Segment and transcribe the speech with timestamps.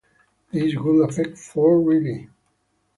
[0.51, 2.27] This would affect Fort Riley.